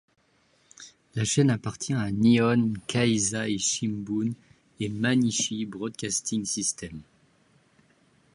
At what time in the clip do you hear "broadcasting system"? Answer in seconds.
5.67-7.03